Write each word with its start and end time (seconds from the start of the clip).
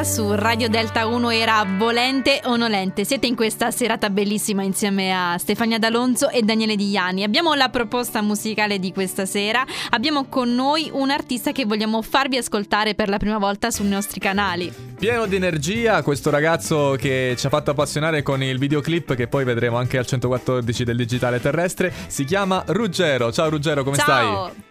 Questa 0.00 0.22
su 0.22 0.34
Radio 0.34 0.70
Delta 0.70 1.06
1 1.06 1.30
era 1.30 1.62
Volente 1.76 2.40
o 2.44 2.56
Nolente. 2.56 3.04
Siete 3.04 3.26
in 3.26 3.36
questa 3.36 3.70
serata 3.70 4.08
bellissima 4.08 4.62
insieme 4.62 5.12
a 5.12 5.36
Stefania 5.36 5.78
D'Alonzo 5.78 6.30
e 6.30 6.40
Daniele 6.40 6.74
Diani. 6.74 7.22
Abbiamo 7.22 7.52
la 7.52 7.68
proposta 7.68 8.22
musicale 8.22 8.78
di 8.78 8.94
questa 8.94 9.26
sera. 9.26 9.62
Abbiamo 9.90 10.24
con 10.24 10.54
noi 10.54 10.88
un 10.90 11.10
artista 11.10 11.52
che 11.52 11.66
vogliamo 11.66 12.00
farvi 12.00 12.38
ascoltare 12.38 12.94
per 12.94 13.10
la 13.10 13.18
prima 13.18 13.36
volta 13.36 13.70
sui 13.70 13.88
nostri 13.88 14.20
canali. 14.20 14.72
Pieno 14.98 15.26
di 15.26 15.36
energia, 15.36 16.02
questo 16.02 16.30
ragazzo 16.30 16.96
che 16.98 17.34
ci 17.36 17.46
ha 17.46 17.50
fatto 17.50 17.72
appassionare 17.72 18.22
con 18.22 18.42
il 18.42 18.58
videoclip 18.58 19.14
che 19.14 19.28
poi 19.28 19.44
vedremo 19.44 19.76
anche 19.76 19.98
al 19.98 20.06
114 20.06 20.82
del 20.82 20.96
digitale 20.96 21.42
terrestre, 21.42 21.92
si 22.06 22.24
chiama 22.24 22.64
Ruggero. 22.68 23.30
Ciao 23.32 23.50
Ruggero, 23.50 23.84
come 23.84 23.96
Ciao. 23.96 24.48
stai? 24.48 24.62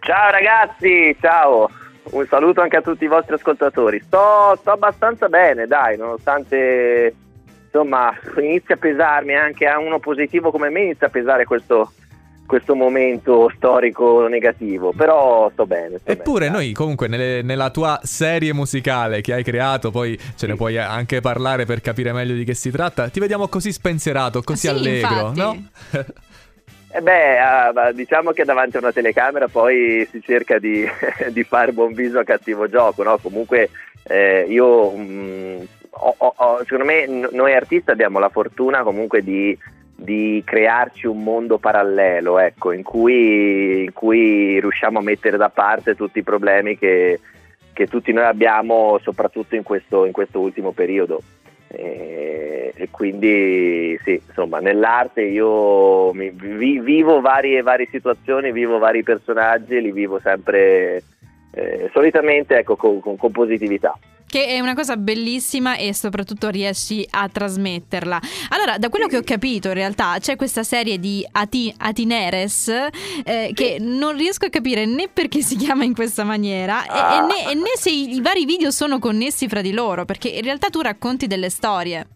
Ciao 0.00 0.30
ragazzi, 0.30 1.14
ciao. 1.20 1.68
Un 2.10 2.26
saluto 2.28 2.60
anche 2.60 2.76
a 2.76 2.82
tutti 2.82 3.04
i 3.04 3.08
vostri 3.08 3.34
ascoltatori. 3.34 4.00
Sto, 4.04 4.56
sto 4.60 4.70
abbastanza 4.70 5.28
bene, 5.28 5.66
dai, 5.66 5.96
nonostante 5.96 7.14
insomma 7.64 8.12
inizia 8.38 8.74
a 8.74 8.78
pesarmi 8.78 9.34
anche 9.36 9.64
a 9.66 9.78
uno 9.78 10.00
positivo 10.00 10.50
come 10.50 10.70
me, 10.70 10.82
inizia 10.82 11.06
a 11.06 11.10
pesare 11.10 11.44
questo, 11.44 11.92
questo 12.46 12.74
momento 12.74 13.48
storico 13.54 14.26
negativo, 14.26 14.92
però 14.92 15.48
sto 15.52 15.66
bene. 15.66 15.98
sto 15.98 16.10
Eppure 16.10 16.46
bene, 16.46 16.56
noi 16.56 16.72
comunque 16.72 17.06
nelle- 17.06 17.42
nella 17.42 17.70
tua 17.70 18.00
serie 18.02 18.52
musicale 18.52 19.20
che 19.20 19.34
hai 19.34 19.44
creato, 19.44 19.92
poi 19.92 20.18
ce 20.34 20.48
ne 20.48 20.56
puoi 20.56 20.78
anche 20.78 21.20
parlare 21.20 21.64
per 21.64 21.80
capire 21.80 22.12
meglio 22.12 22.34
di 22.34 22.42
che 22.42 22.54
si 22.54 22.72
tratta, 22.72 23.08
ti 23.08 23.20
vediamo 23.20 23.46
così 23.46 23.70
spensierato, 23.70 24.42
così 24.42 24.66
Sì, 24.66 24.68
allegro, 24.68 25.28
infatti. 25.28 25.38
no? 25.38 25.64
Eh 26.92 27.00
beh, 27.02 27.38
ah, 27.38 27.92
diciamo 27.92 28.32
che 28.32 28.44
davanti 28.44 28.76
a 28.76 28.80
una 28.80 28.90
telecamera 28.92 29.46
poi 29.46 30.06
si 30.10 30.20
cerca 30.20 30.58
di, 30.58 30.84
di 31.30 31.44
fare 31.44 31.72
buon 31.72 31.92
viso 31.92 32.18
a 32.18 32.24
cattivo 32.24 32.68
gioco, 32.68 33.04
no? 33.04 33.16
Comunque 33.18 33.70
eh, 34.08 34.44
io, 34.48 34.90
mm, 34.96 35.60
ho- 35.90 36.34
ho- 36.36 36.58
secondo 36.64 36.84
me 36.84 37.06
noi 37.06 37.54
artisti 37.54 37.90
abbiamo 37.92 38.18
la 38.18 38.28
fortuna 38.28 38.82
comunque 38.82 39.22
di, 39.22 39.56
di 39.94 40.42
crearci 40.44 41.06
un 41.06 41.22
mondo 41.22 41.58
parallelo, 41.58 42.40
ecco, 42.40 42.72
in 42.72 42.82
cui, 42.82 43.84
in 43.84 43.92
cui 43.92 44.58
riusciamo 44.58 44.98
a 44.98 45.02
mettere 45.02 45.36
da 45.36 45.48
parte 45.48 45.94
tutti 45.94 46.18
i 46.18 46.24
problemi 46.24 46.76
che, 46.76 47.20
che 47.72 47.86
tutti 47.86 48.12
noi 48.12 48.24
abbiamo, 48.24 48.98
soprattutto 49.00 49.54
in 49.54 49.62
questo, 49.62 50.06
in 50.06 50.12
questo 50.12 50.40
ultimo 50.40 50.72
periodo. 50.72 51.22
E, 51.72 52.72
e 52.74 52.88
quindi 52.90 53.96
sì, 54.02 54.20
insomma, 54.26 54.58
nell'arte 54.58 55.22
io 55.22 56.12
mi- 56.12 56.30
vi- 56.30 56.80
vivo 56.80 57.20
varie, 57.20 57.62
varie 57.62 57.86
situazioni, 57.90 58.50
vivo 58.50 58.78
vari 58.78 59.04
personaggi 59.04 59.80
li 59.80 59.92
vivo 59.92 60.18
sempre 60.18 61.02
eh, 61.52 61.88
solitamente 61.92 62.58
ecco, 62.58 62.74
con, 62.76 63.00
con- 63.00 63.16
con 63.16 63.30
positività. 63.30 63.96
Che 64.30 64.46
è 64.46 64.60
una 64.60 64.74
cosa 64.74 64.96
bellissima 64.96 65.74
e 65.74 65.92
soprattutto 65.92 66.50
riesci 66.50 67.04
a 67.10 67.28
trasmetterla. 67.28 68.20
Allora, 68.50 68.78
da 68.78 68.88
quello 68.88 69.08
che 69.08 69.16
ho 69.16 69.22
capito, 69.24 69.66
in 69.68 69.74
realtà 69.74 70.16
c'è 70.20 70.36
questa 70.36 70.62
serie 70.62 71.00
di 71.00 71.26
Ati- 71.32 71.74
Atineres 71.76 72.68
eh, 73.24 73.50
che 73.52 73.78
non 73.80 74.16
riesco 74.16 74.46
a 74.46 74.48
capire 74.48 74.86
né 74.86 75.08
perché 75.12 75.42
si 75.42 75.56
chiama 75.56 75.82
in 75.82 75.94
questa 75.94 76.22
maniera 76.22 76.84
e- 76.84 76.86
e, 76.86 76.92
Ah. 76.92 77.26
né, 77.26 77.50
e 77.50 77.54
né 77.54 77.72
se 77.76 77.90
i, 77.90 78.14
i 78.14 78.20
vari 78.20 78.44
video 78.44 78.70
sono 78.70 79.00
connessi 79.00 79.48
fra 79.48 79.62
di 79.62 79.72
loro, 79.72 80.04
perché 80.04 80.28
in 80.28 80.42
realtà 80.42 80.68
tu 80.70 80.80
racconti 80.80 81.26
delle 81.26 81.50
storie. 81.50 82.06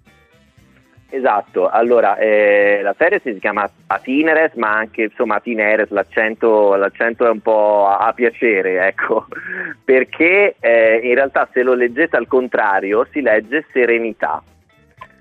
Esatto, 1.15 1.69
allora 1.69 2.17
eh, 2.17 2.81
la 2.83 2.93
serie 2.98 3.20
si 3.23 3.39
chiama 3.39 3.70
Atineres, 3.87 4.55
ma 4.55 4.79
anche 4.79 5.03
insomma 5.03 5.37
Atineres, 5.37 5.91
l'accento, 5.91 6.75
l'accento 6.75 7.25
è 7.25 7.31
un 7.31 7.39
po' 7.39 7.87
a, 7.87 7.98
a 7.98 8.12
piacere, 8.12 8.84
ecco, 8.89 9.29
perché 9.84 10.56
eh, 10.59 11.01
in 11.05 11.15
realtà 11.15 11.48
se 11.53 11.62
lo 11.62 11.75
leggete 11.75 12.17
al 12.17 12.27
contrario 12.27 13.06
si 13.12 13.21
legge 13.21 13.65
serenità. 13.73 14.43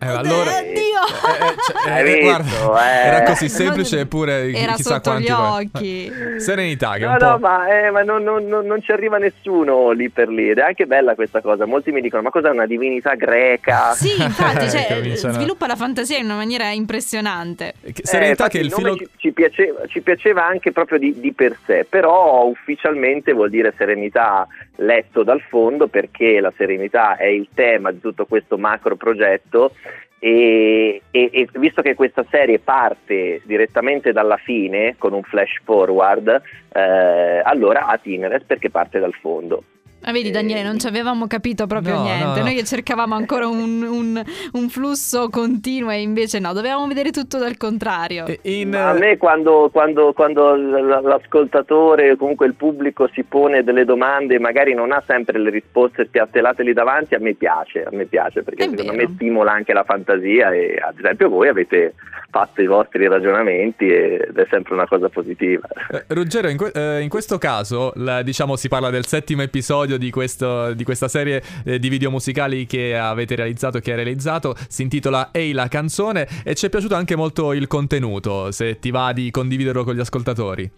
Eh, 0.04 0.16
allora, 0.18 0.52
Oddio! 0.60 0.82
Eh, 1.24 1.46
eh, 1.46 1.56
cioè, 1.84 2.00
eh, 2.00 2.04
visto, 2.04 2.22
guarda, 2.70 3.04
eh? 3.04 3.08
era 3.08 3.24
così 3.24 3.50
semplice 3.50 4.00
eppure 4.02 4.52
Era 4.54 4.74
chissà 4.74 4.96
sotto 4.96 5.10
quanti 5.10 5.28
gli 5.28 5.32
occhi. 5.32 6.12
Serenità 6.40 6.94
che 6.94 7.06
No, 7.06 7.12
un 7.12 7.18
po'... 7.18 7.26
no, 7.26 7.38
ma, 7.40 7.68
eh, 7.68 7.92
ma 7.92 8.02
non, 8.04 8.24
non- 8.24 8.46
non- 8.48 8.66
non 8.66 8.82
ci 8.82 8.92
arriva 8.92 9.18
nessuno 9.18 9.92
lì 9.92 10.10
per 10.10 10.30
lì 10.30 10.50
ed 10.50 10.58
è 10.60 10.62
anche 10.62 10.86
bella 10.86 11.16
questa 11.16 11.42
cosa. 11.42 11.66
Molti 11.66 11.92
mi 11.92 12.02
dicono: 12.02 12.22
Ma 12.22 12.30
cos'è 12.30 12.50
una 12.50 12.66
divinità 12.66 13.16
greca? 13.16 13.94
Sì, 13.94 14.22
infatti, 14.22 14.70
cioè, 14.72 14.88
Cominciano- 14.90 15.34
sviluppa 15.34 15.68
la 15.68 15.76
fantasia 15.76 16.18
in 16.18 16.26
una 16.26 16.36
maniera 16.36 16.70
impressionante. 16.72 17.74
Eh, 17.82 17.94
Serenità 18.02 18.44
infatti 18.46 18.58
che 18.58 18.64
il 18.64 18.72
filo... 18.72 18.96
ci, 18.96 19.08
ci 19.18 19.32
piaceva, 19.32 19.86
ci 19.88 20.02
piaceva 20.02 20.46
anche 20.46 20.72
proprio 20.72 20.98
di, 21.00 21.20
di 21.20 21.34
per 21.34 21.58
sé, 21.66 21.86
però 21.90 22.46
ufficialmente 22.46 23.34
vuol 23.34 23.50
dire 23.50 23.74
serenità 23.78 24.48
letto 24.78 25.24
dal 25.24 25.42
fondo 25.42 25.88
perché 25.88 26.40
la 26.40 26.54
serenità 26.56 27.16
è 27.16 27.26
il 27.26 27.48
tema 27.54 27.92
di 27.92 28.00
tutto 28.00 28.26
questo 28.26 28.58
macro 28.58 28.96
progetto 28.96 29.74
e, 30.20 31.02
e- 31.12 31.30
e 31.32 31.48
visto 31.56 31.82
che 31.82 31.96
questa 31.96 32.26
serie 32.30 32.60
parte 32.60 33.42
direttamente 33.44 34.14
dalla 34.14 34.38
fine 34.38 34.96
con 34.98 35.12
un 35.12 35.24
flash 35.24 35.60
forward, 35.66 36.42
eh, 36.74 37.42
allora 37.44 37.88
Atineres 37.88 38.44
perché 38.44 38.70
parte 38.70 39.00
dal 39.00 39.14
fondo. 39.14 39.64
Ah, 40.04 40.12
vedi 40.12 40.32
Daniele, 40.32 40.64
non 40.64 40.80
ci 40.80 40.88
avevamo 40.88 41.28
capito 41.28 41.66
proprio 41.68 41.96
No, 41.96 42.04
niente. 42.04 42.26
no, 42.26 42.36
no. 42.36 42.44
Noi 42.44 42.56
che 42.56 42.64
cercavamo 42.64 43.16
ancora 43.16 43.48
un, 43.48 43.84
un- 43.84 44.24
un 44.54 44.70
flusso 44.70 45.30
continuo 45.30 45.90
e 45.92 46.02
invece 46.02 46.40
no, 46.40 46.54
dovevamo 46.54 46.86
vedere 46.88 47.12
tutto 47.12 47.38
dal 47.38 47.58
contrario. 47.58 48.26
eh, 48.26 48.40
In, 48.44 48.76
a 48.76 48.94
me 48.94 49.18
quando, 49.18 49.70
quando- 49.72 50.14
quando 50.14 50.56
l'ascoltatore 50.56 52.12
o 52.12 52.16
comunque 52.18 52.46
il 52.48 52.54
pubblico 52.56 53.10
si 53.14 53.24
pone 53.24 53.64
delle 53.64 53.86
domande 53.86 54.36
e 54.36 54.40
magari 54.40 54.74
non 54.74 54.92
ha 54.92 55.02
sempre 55.06 55.40
le 55.40 55.50
risposte 55.50 56.06
spiattelate 56.06 56.64
lì 56.64 56.74
davanti, 56.74 57.16
a 57.16 57.20
me 57.20 57.34
piace, 57.34 57.84
a 57.84 57.90
me 57.92 58.06
piace 58.06 58.44
perché 58.44 58.66
È 58.66 58.70
secondo 58.70 58.92
vero. 58.92 59.08
me 59.08 59.14
stimola 59.16 59.52
anche 59.52 59.74
la 59.74 59.84
fantasia 59.84 60.52
e 60.52 60.76
ad 60.86 60.98
esempio 60.98 61.30
voi 61.30 61.48
avete 61.48 61.94
fatto 62.30 62.62
i 62.62 62.66
vostri 62.66 63.08
ragionamenti 63.08 63.88
ed 63.88 64.36
è 64.36 64.48
sempre 64.50 64.74
una 64.74 64.88
cosa 64.88 65.08
positiva. 65.10 65.68
Eh, 65.92 66.04
Ruggero, 66.08 66.50
in, 66.50 66.58
que- 66.58 66.72
eh, 66.74 67.02
in 67.02 67.10
questo 67.10 67.38
caso, 67.38 67.92
la- 67.96 68.24
diciamo, 68.24 68.56
si 68.56 68.68
parla 68.68 68.90
del 68.90 69.06
settimo 69.06 69.44
episodio 69.44 69.93
di, 69.98 70.10
questo- 70.10 70.74
di 70.74 70.84
questa 70.84 71.08
serie 71.08 71.42
eh, 71.66 71.80
di 71.80 71.90
video 71.90 72.12
musicali 72.12 72.66
che 72.66 72.98
avete 72.98 73.36
realizzato 73.36 73.80
che 73.80 73.92
hai 73.92 73.96
realizzato. 73.98 74.56
Si 74.68 74.82
intitola 74.82 75.30
Ehi 75.32 75.52
la 75.52 75.68
canzone 75.68 76.28
e 76.44 76.56
ci 76.56 76.66
è 76.66 76.70
piaciuto 76.70 76.96
anche 76.96 77.16
molto 77.16 77.54
il 77.54 77.68
contenuto, 77.68 78.52
se 78.52 78.80
ti 78.80 78.92
va 78.92 79.14
di 79.14 79.32
condividerlo 79.32 79.84
con 79.84 79.96
gli 79.96 80.00
ascoltatori. 80.00 80.72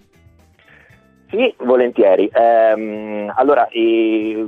Sì, 1.30 1.54
volentieri. 1.66 2.30
Ehm, 2.32 3.34
allora, 3.36 3.68
eh, 3.70 4.48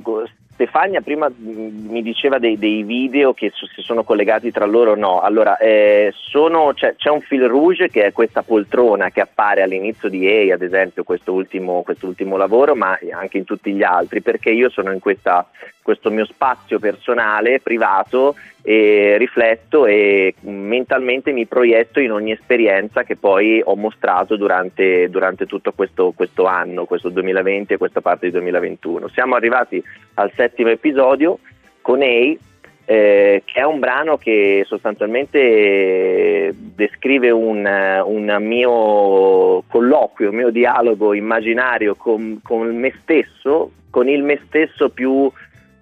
Stefania 0.57 1.01
prima 1.01 1.29
mh, 1.29 1.88
mi 1.88 2.01
diceva 2.01 2.40
dei, 2.40 2.57
dei 2.57 2.81
video 2.81 3.31
che 3.31 3.51
si 3.53 3.81
sono 3.84 4.03
collegati 4.03 4.51
tra 4.51 4.66
loro 4.66 4.94
o 4.94 4.95
no. 4.95 5.22
Allora, 5.22 5.56
eh, 5.57 6.12
sono- 6.16 6.73
c'è, 6.73 6.95
c'è 6.95 7.12
un 7.12 7.22
fil 7.22 7.44
rouge 7.47 7.90
che 7.90 8.06
è 8.06 8.12
questa 8.12 8.41
poltrona 8.41 9.12
che 9.12 9.22
appare 9.22 9.62
all'inizio 9.62 10.09
di 10.09 10.28
EI, 10.28 10.51
ad 10.51 10.63
esempio, 10.63 11.03
questo 11.03 11.31
ultimo, 11.31 11.84
quest'ultimo 11.84 12.38
lavoro, 12.38 12.73
ma 12.73 12.97
anche 13.12 13.38
in 13.38 13.44
tutti 13.44 13.72
gli 13.72 13.84
altri, 13.84 14.22
perché 14.23 14.50
io 14.50 14.69
sono 14.72 14.91
in 14.91 15.00
questa- 15.00 15.47
questo 15.84 16.09
mio 16.09 16.25
spazio 16.25 16.79
personale, 16.79 17.59
privato, 17.62 18.35
e 18.69 19.16
rifletto 19.17 19.85
e 19.85 20.33
mentalmente 20.41 21.31
mi 21.31 21.45
proietto 21.45 22.01
in 22.01 22.11
ogni 22.11 22.33
esperienza 22.33 23.03
che 23.03 23.16
poi 23.16 23.61
ho 23.63 23.78
mostrato 23.78 24.35
durante, 24.35 25.09
durante 25.09 25.45
tutto 25.45 25.72
questo, 25.72 26.11
questo 26.13 26.47
anno, 26.47 26.83
questo 26.83 27.07
2020 27.07 27.72
e 27.72 27.78
questa 27.78 28.01
parte 28.01 28.25
di 28.25 28.33
2021. 28.33 29.07
Siamo 29.07 29.35
arrivati 29.35 29.81
al 30.16 30.33
settimo 30.35 30.67
episodio 30.67 31.39
con 31.79 32.01
Ei, 32.01 32.38
eh, 32.83 33.41
che 33.45 33.61
è 33.61 33.63
un 33.63 33.79
brano 33.79 34.17
che 34.17 34.63
sostanzialmente 34.67 36.53
descrive 36.53 37.31
un, 37.31 37.66
un 38.03 38.38
mio 38.41 39.63
colloquio, 39.66 40.29
un 40.29 40.35
mio 40.35 40.49
dialogo 40.49 41.13
immaginario 41.13 41.96
con, 41.96 42.41
con 42.43 42.75
me 42.75 42.93
stesso, 43.02 43.72
con 43.90 44.09
il 44.09 44.23
me 44.23 44.41
stesso 44.46 44.90
più 44.90 45.31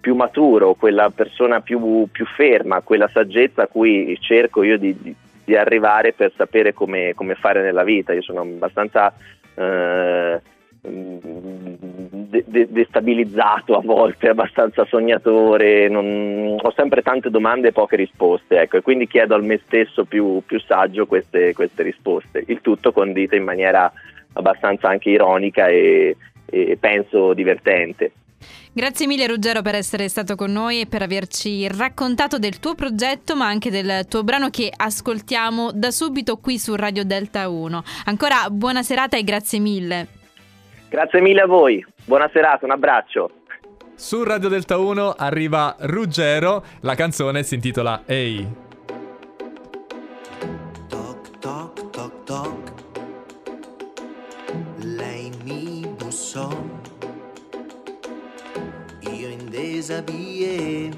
più 0.06 0.14
maturo, 0.14 0.74
quella 0.74 1.10
persona 1.10 1.58
più, 1.60 2.06
più 2.12 2.24
ferma, 2.26 2.80
quella 2.80 3.08
saggezza 3.12 3.62
a 3.62 3.66
cui 3.66 4.16
cerco 4.20 4.62
io 4.62 4.78
di, 4.78 4.96
di- 4.96 5.14
di 5.44 5.56
arrivare 5.56 6.12
per 6.12 6.30
sapere 6.36 6.72
come, 6.72 7.12
come 7.16 7.34
fare 7.34 7.60
nella 7.60 7.82
vita. 7.82 8.12
Io 8.12 8.22
sono 8.22 8.42
abbastanza 8.42 9.12
eh, 9.56 10.40
de- 10.80 12.44
de- 12.46 12.68
destabilizzato 12.70 13.76
a 13.76 13.80
volte, 13.80 14.28
abbastanza 14.28 14.84
sognatore, 14.84 15.88
non- 15.88 16.56
ho 16.62 16.72
sempre 16.76 17.02
tante 17.02 17.28
domande 17.28 17.68
e 17.68 17.72
poche 17.72 17.96
risposte, 17.96 18.60
ecco, 18.60 18.76
e 18.76 18.82
quindi 18.82 19.08
chiedo 19.08 19.34
al 19.34 19.42
me 19.44 19.58
stesso 19.66 20.04
più, 20.04 20.40
più 20.46 20.60
saggio 20.60 21.06
queste, 21.06 21.52
queste 21.52 21.82
risposte, 21.82 22.44
il 22.46 22.60
tutto 22.60 22.92
condito 22.92 23.34
in 23.34 23.42
maniera 23.42 23.92
abbastanza 24.34 24.86
anche 24.88 25.10
ironica 25.10 25.66
e- 25.66 26.14
e 26.48 26.76
penso 26.78 27.34
divertente. 27.34 28.12
Grazie 28.72 29.06
mille 29.06 29.26
Ruggero 29.26 29.62
per 29.62 29.74
essere 29.74 30.08
stato 30.08 30.34
con 30.34 30.52
noi 30.52 30.80
e 30.80 30.86
per 30.86 31.02
averci 31.02 31.66
raccontato 31.68 32.38
del 32.38 32.58
tuo 32.58 32.74
progetto 32.74 33.34
ma 33.34 33.46
anche 33.46 33.70
del 33.70 34.06
tuo 34.08 34.22
brano 34.22 34.50
che 34.50 34.70
ascoltiamo 34.74 35.72
da 35.72 35.90
subito 35.90 36.36
qui 36.36 36.58
su 36.58 36.74
Radio 36.74 37.04
Delta 37.04 37.48
1. 37.48 37.82
Ancora 38.04 38.48
buona 38.50 38.82
serata 38.82 39.16
e 39.16 39.24
grazie 39.24 39.58
mille. 39.58 40.08
Grazie 40.88 41.20
mille 41.20 41.40
a 41.40 41.46
voi, 41.46 41.84
buona 42.04 42.28
serata, 42.32 42.64
un 42.64 42.72
abbraccio. 42.72 43.30
Su 43.94 44.22
Radio 44.22 44.48
Delta 44.48 44.76
1 44.76 45.14
arriva 45.16 45.74
Ruggero, 45.80 46.62
la 46.80 46.94
canzone 46.94 47.42
si 47.42 47.54
intitola 47.54 48.02
Ehi. 48.04 48.64
In 59.86 60.02
desabillé. 60.02 60.90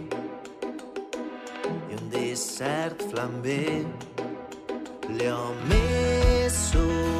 E 1.90 1.94
un 1.94 2.08
dessert 2.08 2.96
flambé. 3.11 3.87
Le 5.08 5.31
ho 5.31 5.55
messo 5.69 7.18